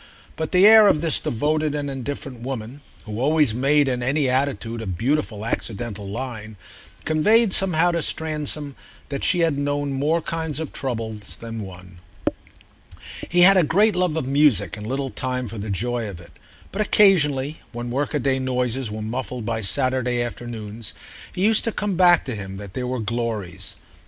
[0.35, 4.81] But the air of this devoted and indifferent woman, who always made, in any attitude,
[4.81, 6.55] a beautiful accidental line,
[7.05, 8.75] conveyed somehow to Stransom
[9.09, 11.99] that she had known more kinds of trouble than one.
[13.29, 16.31] He had a great love of music and little time for the joy of it;
[16.71, 20.95] but occasionally, when workaday noises were muffled by Saturday afternoons,
[21.35, 23.75] it used to come back to him that there were glories.